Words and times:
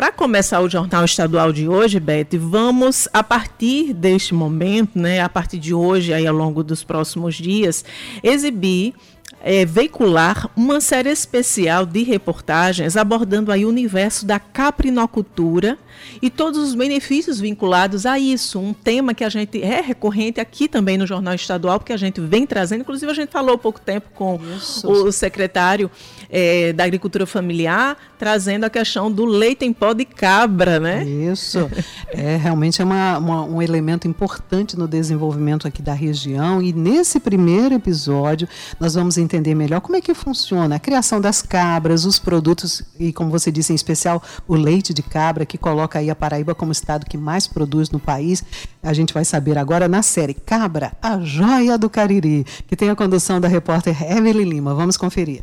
para 0.00 0.10
começar 0.10 0.62
o 0.62 0.68
Jornal 0.70 1.04
Estadual 1.04 1.52
de 1.52 1.68
hoje, 1.68 2.00
Beth, 2.00 2.28
vamos, 2.38 3.06
a 3.12 3.22
partir 3.22 3.92
deste 3.92 4.32
momento, 4.32 4.98
né, 4.98 5.20
a 5.20 5.28
partir 5.28 5.58
de 5.58 5.74
hoje, 5.74 6.14
aí 6.14 6.26
ao 6.26 6.34
longo 6.34 6.64
dos 6.64 6.82
próximos 6.82 7.34
dias, 7.34 7.84
exibir 8.22 8.94
é, 9.42 9.64
veicular 9.64 10.50
uma 10.56 10.80
série 10.80 11.10
especial 11.10 11.86
de 11.86 12.02
reportagens 12.02 12.96
abordando 12.96 13.50
aí 13.50 13.64
o 13.64 13.68
universo 13.68 14.26
da 14.26 14.38
caprinocultura 14.38 15.78
e 16.20 16.30
todos 16.30 16.58
os 16.58 16.74
benefícios 16.74 17.40
vinculados 17.40 18.06
a 18.06 18.18
isso. 18.18 18.58
Um 18.58 18.72
tema 18.72 19.14
que 19.14 19.24
a 19.24 19.28
gente 19.28 19.62
é 19.62 19.80
recorrente 19.80 20.40
aqui 20.40 20.68
também 20.68 20.98
no 20.98 21.06
Jornal 21.06 21.34
Estadual, 21.34 21.78
porque 21.78 21.92
a 21.92 21.96
gente 21.96 22.20
vem 22.20 22.46
trazendo, 22.46 22.82
inclusive 22.82 23.10
a 23.10 23.14
gente 23.14 23.30
falou 23.30 23.54
há 23.54 23.58
pouco 23.58 23.80
tempo 23.80 24.08
com 24.14 24.38
isso. 24.56 24.90
o 24.90 25.12
secretário 25.12 25.90
é, 26.28 26.72
da 26.72 26.84
Agricultura 26.84 27.26
Familiar, 27.26 27.96
trazendo 28.18 28.64
a 28.64 28.70
questão 28.70 29.10
do 29.10 29.24
leite 29.24 29.64
em 29.64 29.72
pó 29.72 29.92
de 29.92 30.04
cabra, 30.04 30.78
né? 30.78 31.04
Isso. 31.04 31.70
é 32.08 32.36
realmente 32.36 32.80
é 32.80 32.84
uma, 32.84 33.18
uma, 33.18 33.44
um 33.44 33.62
elemento 33.62 34.06
importante 34.06 34.78
no 34.78 34.86
desenvolvimento 34.86 35.66
aqui 35.66 35.82
da 35.82 35.94
região. 35.94 36.62
E 36.62 36.72
nesse 36.72 37.18
primeiro 37.18 37.74
episódio, 37.74 38.48
nós 38.78 38.94
vamos 38.94 39.16
entender 39.20 39.54
melhor 39.54 39.80
como 39.80 39.96
é 39.96 40.00
que 40.00 40.14
funciona 40.14 40.76
a 40.76 40.78
criação 40.78 41.20
das 41.20 41.42
cabras, 41.42 42.04
os 42.04 42.18
produtos, 42.18 42.82
e 42.98 43.12
como 43.12 43.30
você 43.30 43.50
disse, 43.50 43.72
em 43.72 43.76
especial 43.76 44.22
o 44.46 44.54
leite 44.54 44.92
de 44.92 45.02
cabra, 45.02 45.46
que 45.46 45.58
coloca 45.58 45.98
aí 45.98 46.10
a 46.10 46.14
Paraíba 46.14 46.54
como 46.54 46.72
estado 46.72 47.06
que 47.06 47.16
mais 47.16 47.46
produz 47.46 47.90
no 47.90 47.98
país. 47.98 48.42
A 48.82 48.92
gente 48.92 49.14
vai 49.14 49.24
saber 49.24 49.58
agora 49.58 49.88
na 49.88 50.02
série 50.02 50.34
Cabra, 50.34 50.92
a 51.02 51.18
joia 51.20 51.76
do 51.76 51.90
Cariri, 51.90 52.44
que 52.66 52.76
tem 52.76 52.90
a 52.90 52.96
condução 52.96 53.40
da 53.40 53.48
repórter 53.48 54.02
Evelyn 54.02 54.48
Lima. 54.48 54.74
Vamos 54.74 54.96
conferir. 54.96 55.42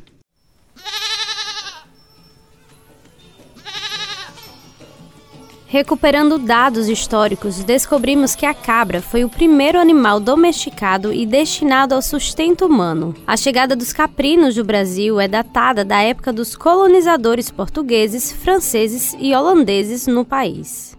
Recuperando 5.69 6.39
dados 6.39 6.87
históricos, 6.87 7.61
descobrimos 7.61 8.35
que 8.35 8.45
a 8.45 8.53
cabra 8.53 9.01
foi 9.01 9.25
o 9.25 9.29
primeiro 9.29 9.77
animal 9.77 10.17
domesticado 10.17 11.11
e 11.11 11.25
destinado 11.25 11.93
ao 11.93 12.01
sustento 12.01 12.65
humano. 12.65 13.13
A 13.27 13.35
chegada 13.35 13.75
dos 13.75 13.91
caprinos 13.91 14.55
do 14.55 14.63
Brasil 14.63 15.19
é 15.19 15.27
datada 15.27 15.83
da 15.83 16.01
época 16.01 16.31
dos 16.31 16.55
colonizadores 16.55 17.51
portugueses, 17.51 18.31
franceses 18.31 19.13
e 19.19 19.35
holandeses 19.35 20.07
no 20.07 20.23
país. 20.23 20.97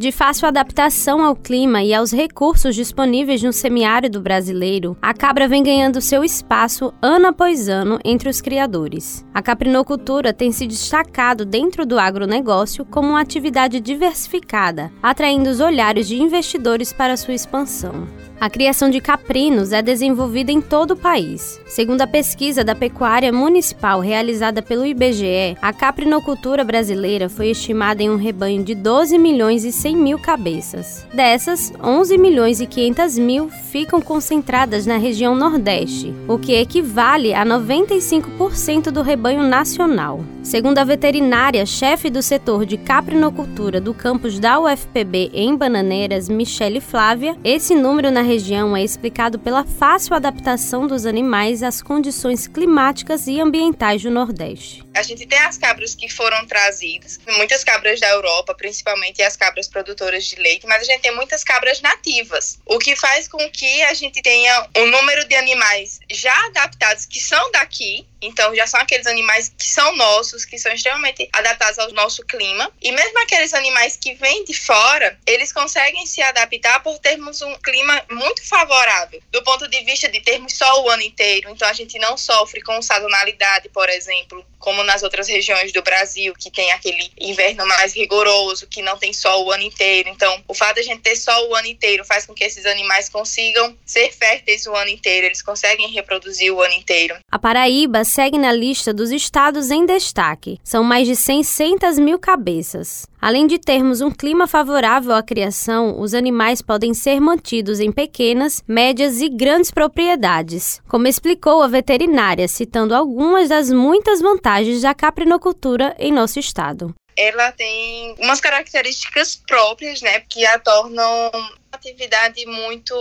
De 0.00 0.10
fácil 0.10 0.48
adaptação 0.48 1.22
ao 1.22 1.36
clima 1.36 1.82
e 1.82 1.92
aos 1.92 2.10
recursos 2.10 2.74
disponíveis 2.74 3.42
no 3.42 3.52
semiárido 3.52 4.18
brasileiro, 4.18 4.96
a 5.02 5.12
cabra 5.12 5.46
vem 5.46 5.62
ganhando 5.62 6.00
seu 6.00 6.24
espaço 6.24 6.90
ano 7.02 7.26
após 7.26 7.68
ano 7.68 7.98
entre 8.02 8.30
os 8.30 8.40
criadores. 8.40 9.26
A 9.34 9.42
caprinocultura 9.42 10.32
tem 10.32 10.52
se 10.52 10.66
destacado 10.66 11.44
dentro 11.44 11.84
do 11.84 11.98
agronegócio 11.98 12.82
como 12.86 13.10
uma 13.10 13.20
atividade 13.20 13.78
diversificada, 13.78 14.90
atraindo 15.02 15.50
os 15.50 15.60
olhares 15.60 16.08
de 16.08 16.16
investidores 16.16 16.94
para 16.94 17.14
sua 17.14 17.34
expansão. 17.34 18.08
A 18.40 18.48
criação 18.48 18.88
de 18.88 19.02
caprinos 19.02 19.70
é 19.70 19.82
desenvolvida 19.82 20.50
em 20.50 20.62
todo 20.62 20.92
o 20.92 20.96
país. 20.96 21.60
Segundo 21.66 22.00
a 22.00 22.06
pesquisa 22.06 22.64
da 22.64 22.74
pecuária 22.74 23.30
municipal 23.30 24.00
realizada 24.00 24.62
pelo 24.62 24.86
IBGE, 24.86 25.58
a 25.60 25.74
caprinocultura 25.74 26.64
brasileira 26.64 27.28
foi 27.28 27.50
estimada 27.50 28.02
em 28.02 28.08
um 28.08 28.16
rebanho 28.16 28.64
de 28.64 28.74
12 28.74 29.18
milhões 29.18 29.62
e 29.66 29.70
100 29.70 29.89
mil 29.96 30.18
cabeças. 30.18 31.06
Dessas, 31.12 31.72
11 31.82 32.18
milhões 32.18 32.60
e 32.60 32.66
500 32.66 33.18
mil 33.18 33.48
ficam 33.48 34.00
concentradas 34.00 34.86
na 34.86 34.96
região 34.96 35.34
Nordeste, 35.34 36.14
o 36.28 36.38
que 36.38 36.52
equivale 36.52 37.34
a 37.34 37.44
95% 37.44 38.90
do 38.90 39.02
rebanho 39.02 39.42
nacional. 39.42 40.24
Segundo 40.42 40.78
a 40.78 40.84
veterinária 40.84 41.66
chefe 41.66 42.08
do 42.08 42.22
setor 42.22 42.64
de 42.64 42.76
caprinocultura 42.76 43.80
do 43.80 43.92
campus 43.92 44.38
da 44.38 44.58
UFPB 44.58 45.30
em 45.34 45.54
Bananeiras, 45.54 46.28
Michele 46.28 46.80
Flávia, 46.80 47.36
esse 47.44 47.74
número 47.74 48.10
na 48.10 48.22
região 48.22 48.76
é 48.76 48.82
explicado 48.82 49.38
pela 49.38 49.64
fácil 49.64 50.14
adaptação 50.14 50.86
dos 50.86 51.04
animais 51.06 51.62
às 51.62 51.82
condições 51.82 52.48
climáticas 52.48 53.26
e 53.26 53.40
ambientais 53.40 54.02
do 54.02 54.10
Nordeste. 54.10 54.84
A 55.00 55.02
gente 55.02 55.24
tem 55.24 55.38
as 55.38 55.56
cabras 55.56 55.94
que 55.94 56.10
foram 56.10 56.46
trazidas, 56.46 57.18
muitas 57.38 57.64
cabras 57.64 57.98
da 57.98 58.08
Europa, 58.10 58.54
principalmente 58.54 59.22
as 59.22 59.34
cabras 59.34 59.66
produtoras 59.66 60.26
de 60.26 60.36
leite, 60.36 60.66
mas 60.66 60.82
a 60.82 60.84
gente 60.84 61.00
tem 61.00 61.16
muitas 61.16 61.42
cabras 61.42 61.80
nativas, 61.80 62.58
o 62.66 62.78
que 62.78 62.94
faz 62.94 63.26
com 63.26 63.38
que 63.50 63.82
a 63.84 63.94
gente 63.94 64.20
tenha 64.20 64.68
um 64.76 64.90
número 64.90 65.26
de 65.26 65.34
animais 65.34 66.00
já 66.10 66.34
adaptados 66.48 67.06
que 67.06 67.18
são 67.18 67.50
daqui, 67.50 68.06
então 68.20 68.54
já 68.54 68.66
são 68.66 68.80
aqueles 68.80 69.06
animais 69.06 69.52
que 69.56 69.66
são 69.66 69.96
nossos, 69.96 70.44
que 70.44 70.58
são 70.58 70.72
extremamente 70.72 71.28
adaptados 71.32 71.78
ao 71.78 71.92
nosso 71.92 72.24
clima. 72.24 72.70
E 72.80 72.92
mesmo 72.92 73.18
aqueles 73.22 73.54
animais 73.54 73.96
que 73.96 74.14
vêm 74.14 74.44
de 74.44 74.54
fora, 74.54 75.18
eles 75.26 75.52
conseguem 75.52 76.06
se 76.06 76.22
adaptar 76.22 76.82
por 76.82 76.98
termos 76.98 77.40
um 77.42 77.54
clima 77.56 78.02
muito 78.10 78.46
favorável, 78.46 79.20
do 79.30 79.42
ponto 79.42 79.68
de 79.68 79.82
vista 79.82 80.08
de 80.08 80.20
termos 80.20 80.54
sol 80.54 80.84
o 80.84 80.90
ano 80.90 81.02
inteiro. 81.02 81.50
Então 81.50 81.68
a 81.68 81.72
gente 81.72 81.98
não 81.98 82.16
sofre 82.16 82.60
com 82.62 82.80
sazonalidade, 82.82 83.68
por 83.68 83.88
exemplo, 83.88 84.44
como 84.58 84.84
nas 84.84 85.02
outras 85.02 85.26
regiões 85.26 85.72
do 85.72 85.82
Brasil, 85.82 86.34
que 86.38 86.50
tem 86.50 86.70
aquele 86.72 87.10
inverno 87.18 87.66
mais 87.66 87.94
rigoroso, 87.94 88.66
que 88.66 88.82
não 88.82 88.96
tem 88.96 89.12
sol 89.12 89.46
o 89.46 89.50
ano 89.50 89.62
inteiro. 89.62 90.10
Então, 90.10 90.44
o 90.46 90.54
fato 90.54 90.74
de 90.74 90.80
a 90.80 90.84
gente 90.84 91.00
ter 91.00 91.16
sol 91.16 91.48
o 91.48 91.54
ano 91.54 91.66
inteiro 91.66 92.04
faz 92.04 92.26
com 92.26 92.34
que 92.34 92.44
esses 92.44 92.66
animais 92.66 93.08
consigam 93.08 93.76
ser 93.84 94.12
férteis 94.12 94.66
o 94.66 94.76
ano 94.76 94.90
inteiro, 94.90 95.26
eles 95.26 95.42
conseguem 95.42 95.88
reproduzir 95.90 96.52
o 96.52 96.60
ano 96.60 96.74
inteiro. 96.74 97.16
A 97.30 97.38
Paraíba 97.38 98.04
segue 98.10 98.36
na 98.36 98.52
lista 98.52 98.92
dos 98.92 99.10
estados 99.10 99.70
em 99.70 99.86
destaque. 99.86 100.58
São 100.64 100.82
mais 100.82 101.06
de 101.06 101.14
600 101.14 101.98
mil 101.98 102.18
cabeças. 102.18 103.06
Além 103.20 103.46
de 103.46 103.58
termos 103.58 104.00
um 104.00 104.10
clima 104.10 104.46
favorável 104.46 105.14
à 105.14 105.22
criação, 105.22 106.00
os 106.00 106.12
animais 106.12 106.60
podem 106.60 106.92
ser 106.92 107.20
mantidos 107.20 107.78
em 107.78 107.92
pequenas, 107.92 108.62
médias 108.66 109.20
e 109.20 109.28
grandes 109.28 109.70
propriedades, 109.70 110.80
como 110.88 111.06
explicou 111.06 111.62
a 111.62 111.68
veterinária, 111.68 112.48
citando 112.48 112.94
algumas 112.94 113.48
das 113.48 113.70
muitas 113.70 114.20
vantagens 114.20 114.82
da 114.82 114.94
caprinocultura 114.94 115.94
em 115.98 116.12
nosso 116.12 116.38
estado 116.38 116.94
ela 117.20 117.52
tem 117.52 118.14
umas 118.18 118.40
características 118.40 119.36
próprias, 119.36 120.00
né, 120.00 120.20
que 120.20 120.46
a 120.46 120.58
tornam 120.58 121.30
atividade 121.72 122.44
muito 122.46 122.94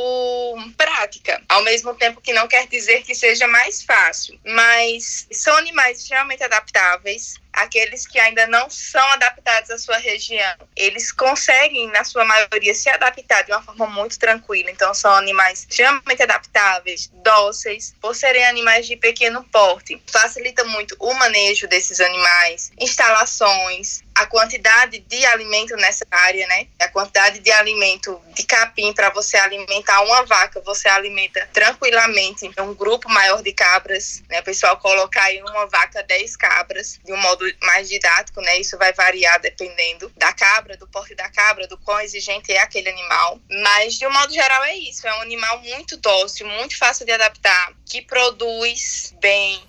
prática, 0.77 1.41
ao 1.49 1.63
mesmo 1.63 1.95
tempo 1.95 2.21
que 2.21 2.33
não 2.33 2.47
quer 2.47 2.67
dizer 2.67 3.01
que 3.01 3.15
seja 3.15 3.47
mais 3.47 3.81
fácil, 3.81 4.39
mas 4.45 5.27
são 5.31 5.55
animais 5.57 5.99
extremamente 5.99 6.43
adaptáveis, 6.43 7.35
aqueles 7.51 8.05
que 8.07 8.19
ainda 8.19 8.47
não 8.47 8.69
são 8.69 9.05
adaptados 9.11 9.69
à 9.69 9.77
sua 9.77 9.97
região, 9.97 10.55
eles 10.75 11.11
conseguem, 11.11 11.87
na 11.87 12.03
sua 12.03 12.23
maioria, 12.23 12.73
se 12.73 12.89
adaptar 12.89 13.43
de 13.43 13.51
uma 13.51 13.61
forma 13.61 13.87
muito 13.87 14.17
tranquila. 14.17 14.69
Então, 14.71 14.93
são 14.93 15.11
animais 15.13 15.65
extremamente 15.69 16.23
adaptáveis, 16.23 17.09
dóceis, 17.23 17.95
por 17.99 18.15
serem 18.15 18.45
animais 18.45 18.87
de 18.87 18.95
pequeno 18.95 19.43
porte. 19.51 20.01
Facilita 20.07 20.63
muito 20.63 20.95
o 20.99 21.13
manejo 21.15 21.67
desses 21.67 21.99
animais, 21.99 22.71
instalações, 22.79 24.01
a 24.15 24.25
quantidade 24.25 24.99
de 24.99 25.25
alimento 25.27 25.75
nessa 25.77 26.05
área, 26.11 26.45
né? 26.47 26.67
A 26.79 26.87
quantidade 26.89 27.39
de 27.39 27.51
alimento 27.51 28.21
de 28.35 28.43
capim 28.43 28.91
para 28.93 29.09
você 29.09 29.37
alimentar 29.37 30.01
uma 30.01 30.23
vaca, 30.25 30.61
você 30.61 30.89
alimenta 30.89 31.47
tranquilamente 31.53 32.49
um 32.59 32.73
grupo 32.73 33.09
maior 33.09 33.41
de 33.41 33.53
cabras, 33.53 34.21
né? 34.29 34.41
O 34.41 34.43
pessoal 34.43 34.77
colocar 34.77 35.31
em 35.31 35.41
uma 35.41 35.67
vaca 35.67 36.03
10 36.03 36.35
cabras 36.35 36.99
de 37.03 37.13
um 37.13 37.17
modo 37.17 37.45
mais 37.61 37.87
didático, 37.87 38.41
né? 38.41 38.57
Isso 38.57 38.77
vai 38.77 38.91
variar 38.93 39.39
dependendo 39.39 40.11
da 40.17 40.33
cabra, 40.33 40.75
do 40.75 40.87
porte 40.87 41.15
da 41.15 41.29
cabra, 41.29 41.67
do 41.67 41.77
quão 41.77 41.99
exigente 42.01 42.51
é 42.51 42.59
aquele 42.59 42.89
animal. 42.89 43.39
Mas 43.63 43.95
de 43.95 44.05
um 44.05 44.11
modo 44.11 44.33
geral 44.33 44.63
é 44.65 44.75
isso, 44.75 45.07
é 45.07 45.17
um 45.17 45.21
animal 45.21 45.59
muito 45.61 45.97
dócil, 45.97 46.47
muito 46.47 46.77
fácil 46.77 47.05
de 47.05 47.11
adaptar, 47.11 47.73
que 47.85 48.01
produz 48.01 49.13
bem, 49.19 49.68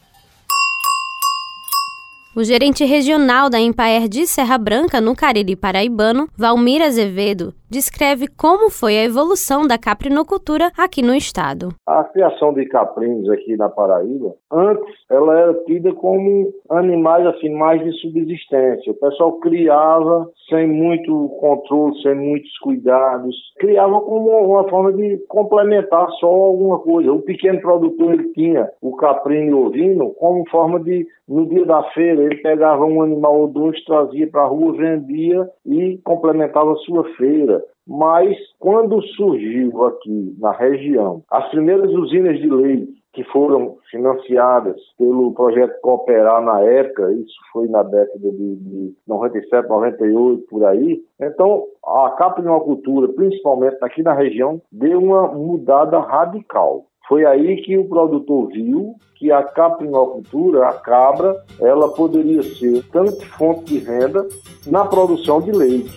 o 2.35 2.45
gerente 2.45 2.85
regional 2.85 3.51
da 3.51 3.61
Empaer 3.61 4.09
de 4.09 4.27
Serra 4.27 4.57
Branca, 4.57 5.01
no 5.01 5.15
Cariri 5.15 5.57
Paraibano, 5.57 6.29
Valmir 6.37 6.83
Azevedo, 6.83 7.55
descreve 7.71 8.27
como 8.27 8.69
foi 8.71 8.99
a 8.99 9.05
evolução 9.05 9.67
da 9.67 9.79
caprinocultura 9.79 10.73
aqui 10.77 11.03
no 11.03 11.15
estado. 11.15 11.69
A 11.87 12.05
criação 12.05 12.53
de 12.53 12.67
caprinos 12.67 13.31
aqui 13.31 13.57
na 13.57 13.69
Paraíba, 13.69 14.35
antes 14.51 14.95
ela 15.09 15.39
era 15.39 15.55
tida 15.65 15.93
como 15.95 16.53
animais 16.69 17.27
assim 17.27 17.51
mais 17.51 17.83
de 17.83 17.93
subsistência. 18.01 18.93
O 18.93 18.97
pessoal 18.97 19.33
criava 19.41 20.29
sem 20.49 20.67
muito 20.67 21.29
controle, 21.41 22.01
sem 22.03 22.15
muitos 22.15 22.59
cuidados, 22.59 23.37
criava 23.59 24.01
como 24.01 24.31
uma 24.31 24.69
forma 24.69 24.93
de 24.93 25.19
complementar 25.29 26.11
só 26.19 26.27
alguma 26.27 26.79
coisa. 26.81 27.13
O 27.13 27.23
pequeno 27.23 27.61
produtor 27.61 28.15
ele 28.15 28.33
tinha 28.33 28.69
o 28.83 28.97
caprino 28.97 29.67
ovino 29.67 30.11
como 30.15 30.49
forma 30.51 30.81
de 30.81 31.07
no 31.31 31.47
dia 31.47 31.65
da 31.65 31.81
feira 31.93 32.25
ele 32.25 32.43
pegava 32.43 32.85
um 32.85 33.03
animal 33.03 33.43
ou 33.43 33.47
dois, 33.47 33.81
trazia 33.85 34.27
para 34.27 34.43
a 34.43 34.47
rua, 34.47 34.73
vendia 34.73 35.49
e 35.65 35.99
complementava 36.03 36.73
a 36.73 36.77
sua 36.79 37.05
feira. 37.17 37.60
Mas 37.87 38.37
quando 38.59 39.03
surgiu 39.03 39.85
aqui 39.85 40.37
na 40.39 40.53
região 40.53 41.23
as 41.31 41.49
primeiras 41.51 41.91
usinas 41.93 42.39
de 42.39 42.49
leite, 42.49 43.01
que 43.13 43.25
foram 43.25 43.77
financiadas 43.91 44.81
pelo 44.97 45.33
projeto 45.33 45.81
Cooperar 45.81 46.43
na 46.43 46.61
época, 46.61 47.13
isso 47.13 47.35
foi 47.53 47.67
na 47.67 47.83
década 47.83 48.31
de, 48.31 48.57
de 48.57 48.95
97, 49.07 49.69
98, 49.69 50.47
por 50.49 50.65
aí. 50.65 51.03
Então, 51.21 51.65
a 51.85 52.11
caprinocultura, 52.11 53.09
principalmente 53.09 53.79
aqui 53.83 54.03
na 54.03 54.13
região, 54.13 54.63
deu 54.71 55.01
uma 55.01 55.27
mudada 55.27 55.99
radical. 55.99 56.85
Foi 57.09 57.25
aí 57.25 57.61
que 57.63 57.77
o 57.77 57.89
produtor 57.89 58.49
viu 58.49 58.95
que 59.17 59.33
a 59.33 59.43
caprinocultura, 59.43 60.69
a 60.69 60.73
cabra, 60.73 61.37
ela 61.61 61.89
poderia 61.89 62.43
ser 62.43 62.85
tanto 62.93 63.27
fonte 63.37 63.65
de 63.65 63.79
renda 63.79 64.27
na 64.67 64.85
produção 64.85 65.41
de 65.41 65.51
leite, 65.51 65.91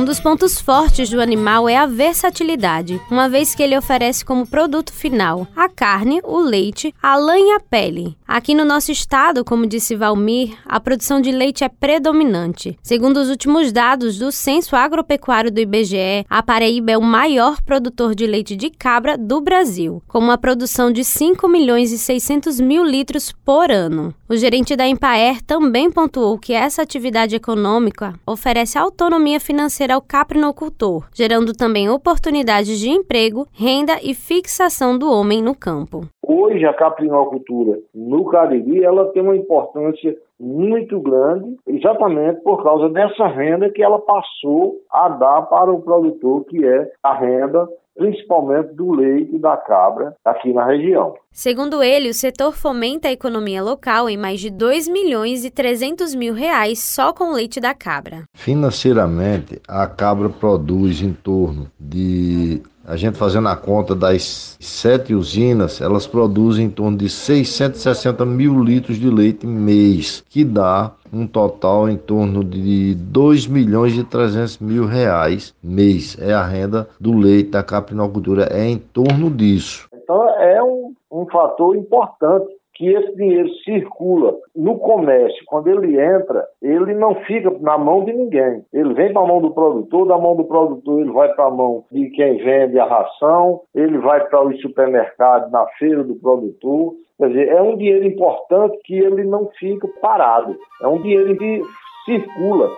Um 0.00 0.04
dos 0.06 0.18
pontos 0.18 0.58
fortes 0.58 1.10
do 1.10 1.20
animal 1.20 1.68
é 1.68 1.76
a 1.76 1.84
versatilidade, 1.84 2.98
uma 3.10 3.28
vez 3.28 3.54
que 3.54 3.62
ele 3.62 3.76
oferece 3.76 4.24
como 4.24 4.46
produto 4.46 4.94
final 4.94 5.46
a 5.54 5.68
carne, 5.68 6.22
o 6.24 6.38
leite, 6.38 6.94
a 7.02 7.16
lã 7.16 7.36
e 7.36 7.50
a 7.52 7.60
pele. 7.60 8.16
Aqui 8.26 8.54
no 8.54 8.64
nosso 8.64 8.90
estado, 8.90 9.44
como 9.44 9.66
disse 9.66 9.94
Valmir, 9.94 10.56
a 10.64 10.80
produção 10.80 11.20
de 11.20 11.30
leite 11.30 11.64
é 11.64 11.68
predominante. 11.68 12.78
Segundo 12.82 13.18
os 13.18 13.28
últimos 13.28 13.72
dados 13.72 14.16
do 14.16 14.32
Censo 14.32 14.74
Agropecuário 14.74 15.50
do 15.50 15.60
IBGE, 15.60 16.24
a 16.30 16.42
Paraíba 16.42 16.92
é 16.92 16.96
o 16.96 17.02
maior 17.02 17.60
produtor 17.60 18.14
de 18.14 18.26
leite 18.26 18.56
de 18.56 18.70
cabra 18.70 19.18
do 19.18 19.38
Brasil, 19.42 20.02
com 20.08 20.18
uma 20.18 20.38
produção 20.38 20.90
de 20.90 21.04
5 21.04 21.46
milhões 21.46 21.92
e 21.92 21.98
600 21.98 22.58
mil 22.58 22.82
litros 22.86 23.32
por 23.44 23.70
ano. 23.70 24.14
O 24.32 24.36
gerente 24.36 24.76
da 24.76 24.86
Empaer 24.86 25.42
também 25.44 25.90
pontuou 25.90 26.38
que 26.38 26.52
essa 26.52 26.82
atividade 26.82 27.34
econômica 27.34 28.12
oferece 28.24 28.78
autonomia 28.78 29.40
financeira 29.40 29.94
ao 29.94 30.00
caprinocultor, 30.00 31.08
gerando 31.12 31.52
também 31.52 31.90
oportunidades 31.90 32.78
de 32.78 32.90
emprego, 32.90 33.48
renda 33.52 33.94
e 34.00 34.14
fixação 34.14 34.96
do 34.96 35.10
homem 35.10 35.42
no 35.42 35.52
campo. 35.52 36.02
Hoje 36.22 36.64
a 36.64 36.72
caprinocultura 36.72 37.80
no 37.92 38.24
Cariri 38.26 38.84
ela 38.84 39.10
tem 39.10 39.20
uma 39.20 39.36
importância 39.36 40.16
muito 40.38 41.00
grande, 41.00 41.56
exatamente 41.66 42.40
por 42.42 42.62
causa 42.62 42.88
dessa 42.88 43.26
renda 43.26 43.68
que 43.68 43.82
ela 43.82 43.98
passou 43.98 44.76
a 44.92 45.08
dar 45.08 45.42
para 45.42 45.72
o 45.72 45.82
produtor, 45.82 46.44
que 46.44 46.64
é 46.64 46.88
a 47.02 47.14
renda 47.14 47.68
principalmente 47.96 48.74
do 48.74 48.92
leite 48.92 49.34
e 49.34 49.38
da 49.38 49.56
cabra 49.56 50.14
aqui 50.24 50.52
na 50.52 50.64
região. 50.66 51.14
Segundo 51.32 51.82
ele, 51.82 52.08
o 52.08 52.14
setor 52.14 52.54
fomenta 52.54 53.08
a 53.08 53.12
economia 53.12 53.62
local 53.62 54.08
em 54.08 54.16
mais 54.16 54.40
de 54.40 54.50
2 54.50 54.88
milhões 54.88 55.44
e 55.44 55.50
300 55.50 56.14
mil 56.14 56.34
reais 56.34 56.80
só 56.80 57.12
com 57.12 57.30
o 57.30 57.34
leite 57.34 57.60
da 57.60 57.74
cabra. 57.74 58.24
Financeiramente, 58.34 59.60
a 59.68 59.86
cabra 59.86 60.28
produz 60.28 61.02
em 61.02 61.12
torno 61.12 61.70
de 61.78 62.62
a 62.90 62.96
gente 62.96 63.16
fazendo 63.16 63.48
a 63.48 63.54
conta 63.54 63.94
das 63.94 64.56
sete 64.58 65.14
usinas, 65.14 65.80
elas 65.80 66.08
produzem 66.08 66.66
em 66.66 66.70
torno 66.70 66.96
de 66.96 67.08
660 67.08 68.26
mil 68.26 68.64
litros 68.64 68.98
de 68.98 69.08
leite 69.08 69.46
mês, 69.46 70.24
que 70.28 70.44
dá 70.44 70.92
um 71.12 71.26
total 71.26 71.88
em 71.88 71.96
torno 71.96 72.44
de 72.44 72.94
2 72.94 73.46
milhões 73.46 73.96
e 73.96 74.04
300 74.04 74.58
mil 74.58 74.86
reais 74.86 75.54
mês. 75.62 76.16
É 76.20 76.32
a 76.32 76.44
renda 76.44 76.88
do 76.98 77.16
leite 77.16 77.50
da 77.50 77.62
caprinocultura, 77.62 78.48
é 78.50 78.66
em 78.66 78.78
torno 78.78 79.30
disso. 79.30 79.88
Então 79.92 80.28
é 80.38 80.62
um, 80.62 80.94
um 81.10 81.26
fator 81.26 81.76
importante 81.76 82.59
que 82.80 82.88
esse 82.88 83.14
dinheiro 83.14 83.50
circula 83.62 84.34
no 84.56 84.78
comércio. 84.78 85.44
Quando 85.44 85.68
ele 85.68 86.00
entra, 86.00 86.46
ele 86.62 86.94
não 86.94 87.14
fica 87.26 87.50
na 87.60 87.76
mão 87.76 88.06
de 88.06 88.12
ninguém. 88.14 88.64
Ele 88.72 88.94
vem 88.94 89.12
para 89.12 89.20
a 89.20 89.26
mão 89.26 89.42
do 89.42 89.50
produtor, 89.50 90.08
da 90.08 90.16
mão 90.16 90.34
do 90.34 90.44
produtor 90.44 91.02
ele 91.02 91.12
vai 91.12 91.28
para 91.34 91.44
a 91.44 91.50
mão 91.50 91.84
de 91.92 92.08
quem 92.08 92.38
vende 92.38 92.78
a 92.78 92.86
ração, 92.86 93.60
ele 93.74 93.98
vai 93.98 94.26
para 94.26 94.42
o 94.42 94.56
supermercado, 94.62 95.50
na 95.50 95.66
feira 95.78 96.02
do 96.02 96.14
produtor. 96.14 96.94
Quer 97.18 97.28
dizer, 97.28 97.48
é 97.48 97.60
um 97.60 97.76
dinheiro 97.76 98.06
importante 98.06 98.78
que 98.82 98.98
ele 98.98 99.24
não 99.24 99.50
fica 99.58 99.86
parado. 100.00 100.56
É 100.82 100.88
um 100.88 101.02
dinheiro 101.02 101.36
que 101.36 101.62
circula. 102.06 102.70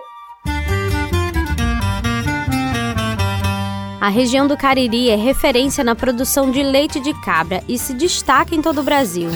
A 4.01 4.09
região 4.09 4.49
do 4.49 4.57
Cariri 4.57 5.09
é 5.09 5.15
referência 5.15 5.81
na 5.81 5.95
produção 5.95 6.51
de 6.51 6.61
leite 6.61 6.99
de 6.99 7.13
cabra 7.21 7.61
e 7.69 7.77
se 7.77 7.93
destaca 7.93 8.53
em 8.53 8.61
todo 8.61 8.81
o 8.81 8.83
Brasil. 8.83 9.29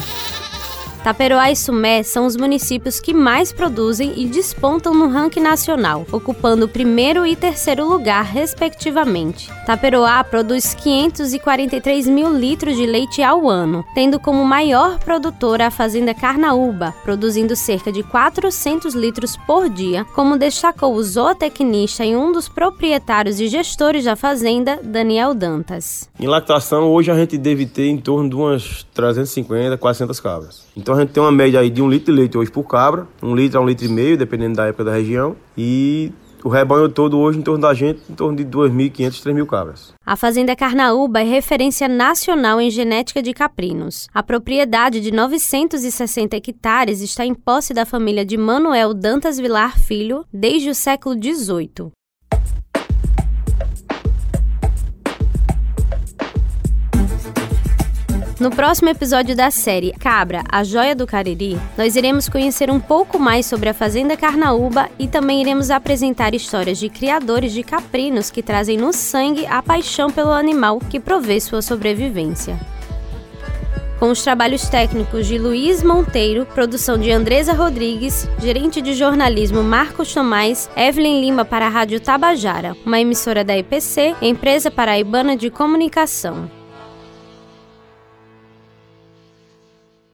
Taperoá 1.07 1.49
e 1.49 1.55
Sumé 1.55 2.03
são 2.03 2.25
os 2.25 2.35
municípios 2.35 2.99
que 2.99 3.13
mais 3.13 3.53
produzem 3.53 4.11
e 4.17 4.25
despontam 4.25 4.93
no 4.93 5.07
ranking 5.07 5.39
nacional, 5.39 6.05
ocupando 6.11 6.65
o 6.65 6.67
primeiro 6.67 7.25
e 7.25 7.33
terceiro 7.33 7.87
lugar, 7.87 8.25
respectivamente. 8.25 9.49
Taperoá 9.65 10.21
produz 10.25 10.73
543 10.73 12.07
mil 12.09 12.37
litros 12.37 12.75
de 12.75 12.85
leite 12.85 13.23
ao 13.23 13.47
ano, 13.47 13.85
tendo 13.95 14.19
como 14.19 14.43
maior 14.43 14.99
produtora 14.99 15.67
a 15.67 15.71
Fazenda 15.71 16.13
Carnaúba, 16.13 16.93
produzindo 17.05 17.55
cerca 17.55 17.89
de 17.89 18.03
400 18.03 18.93
litros 18.93 19.37
por 19.37 19.69
dia, 19.69 20.03
como 20.13 20.37
destacou 20.37 20.93
o 20.93 21.01
zootecnista 21.01 22.03
e 22.03 22.17
um 22.17 22.33
dos 22.33 22.49
proprietários 22.49 23.39
e 23.39 23.47
gestores 23.47 24.03
da 24.03 24.17
fazenda, 24.17 24.77
Daniel 24.83 25.33
Dantas. 25.33 26.09
Em 26.19 26.27
lactação, 26.27 26.91
hoje 26.91 27.09
a 27.09 27.15
gente 27.15 27.37
deve 27.37 27.65
ter 27.65 27.87
em 27.87 27.97
torno 27.97 28.29
de 28.29 28.35
umas 28.35 28.85
350, 28.93 29.77
400 29.77 30.19
cabras. 30.19 30.67
Então 30.75 30.96
a 30.97 31.01
gente 31.01 31.13
tem 31.13 31.21
uma 31.21 31.31
média 31.31 31.59
aí 31.59 31.69
de 31.69 31.81
um 31.81 31.89
litro 31.89 32.13
de 32.13 32.19
leite 32.19 32.37
hoje 32.37 32.51
por 32.51 32.63
cabra, 32.63 33.07
um 33.21 33.35
litro 33.35 33.59
a 33.59 33.61
um 33.61 33.65
litro 33.65 33.85
e 33.85 33.89
meio, 33.89 34.17
dependendo 34.17 34.55
da 34.55 34.65
época 34.65 34.85
da 34.85 34.93
região. 34.93 35.35
E 35.57 36.11
o 36.43 36.49
rebanho 36.49 36.87
todo 36.87 37.17
hoje 37.17 37.39
em 37.39 37.41
torno 37.41 37.61
da 37.61 37.73
gente, 37.73 38.01
em 38.09 38.15
torno 38.15 38.37
de 38.37 38.45
2.500, 38.45 39.21
3.000 39.21 39.45
cabras. 39.45 39.93
A 40.05 40.15
Fazenda 40.15 40.55
Carnaúba 40.55 41.19
é 41.19 41.23
referência 41.23 41.87
nacional 41.87 42.61
em 42.61 42.69
genética 42.69 43.21
de 43.21 43.33
caprinos. 43.33 44.07
A 44.13 44.23
propriedade 44.23 45.01
de 45.01 45.11
960 45.11 46.37
hectares 46.37 47.01
está 47.01 47.25
em 47.25 47.33
posse 47.33 47.73
da 47.73 47.85
família 47.85 48.25
de 48.25 48.37
Manuel 48.37 48.93
Dantas 48.93 49.37
Vilar 49.37 49.77
Filho 49.77 50.25
desde 50.31 50.69
o 50.69 50.75
século 50.75 51.15
XVIII. 51.15 51.91
No 58.39 58.51
próximo 58.51 58.87
episódio 58.87 59.35
da 59.35 59.49
série 59.49 59.91
Cabra, 59.93 60.43
a 60.47 60.63
Joia 60.63 60.95
do 60.95 61.07
Cariri, 61.07 61.59
nós 61.75 61.95
iremos 61.95 62.29
conhecer 62.29 62.69
um 62.69 62.79
pouco 62.79 63.17
mais 63.17 63.47
sobre 63.47 63.67
a 63.67 63.73
Fazenda 63.73 64.15
Carnaúba 64.15 64.89
e 64.99 65.07
também 65.07 65.41
iremos 65.41 65.71
apresentar 65.71 66.35
histórias 66.35 66.77
de 66.77 66.87
criadores 66.87 67.51
de 67.51 67.63
caprinos 67.63 68.29
que 68.29 68.43
trazem 68.43 68.77
no 68.77 68.93
sangue 68.93 69.47
a 69.47 69.63
paixão 69.63 70.11
pelo 70.11 70.31
animal 70.31 70.77
que 70.77 70.99
provê 70.99 71.39
sua 71.39 71.63
sobrevivência. 71.63 72.59
Com 73.99 74.11
os 74.11 74.21
trabalhos 74.21 74.69
técnicos 74.69 75.25
de 75.25 75.39
Luiz 75.39 75.81
Monteiro, 75.81 76.45
produção 76.45 76.95
de 76.95 77.11
Andresa 77.11 77.53
Rodrigues, 77.53 78.29
gerente 78.39 78.83
de 78.83 78.93
jornalismo 78.93 79.63
Marcos 79.63 80.13
Tomás, 80.13 80.69
Evelyn 80.77 81.21
Lima 81.21 81.43
para 81.43 81.65
a 81.65 81.69
Rádio 81.69 81.99
Tabajara, 81.99 82.77
uma 82.85 82.99
emissora 82.99 83.43
da 83.43 83.57
EPC, 83.57 84.15
empresa 84.21 84.69
paraibana 84.69 85.35
de 85.35 85.49
comunicação. 85.49 86.56